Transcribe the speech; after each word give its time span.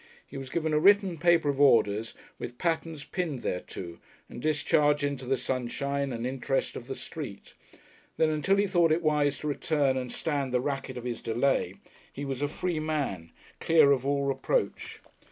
He 0.25 0.35
was 0.35 0.49
given 0.49 0.73
a 0.73 0.79
written 0.79 1.19
paper 1.19 1.47
of 1.49 1.61
orders 1.61 2.15
with 2.39 2.57
patterns 2.57 3.03
pinned 3.03 3.43
thereto, 3.43 3.99
and 4.27 4.41
discharged 4.41 5.03
into 5.03 5.25
the 5.25 5.37
sunshine 5.37 6.11
and 6.11 6.25
interest 6.25 6.75
of 6.75 6.87
the 6.87 6.95
street. 6.95 7.53
Then, 8.17 8.31
until 8.31 8.55
he 8.55 8.65
thought 8.65 8.91
it 8.91 9.03
wise 9.03 9.37
to 9.41 9.47
return 9.47 9.97
and 9.97 10.11
stand 10.11 10.51
the 10.55 10.59
racket 10.59 10.97
of 10.97 11.03
his 11.03 11.21
delay, 11.21 11.75
he 12.11 12.25
was 12.25 12.41
a 12.41 12.47
free 12.47 12.79
man, 12.79 13.31
clear 13.59 13.91
of 13.91 14.03
all 14.03 14.23
reproach. 14.23 15.01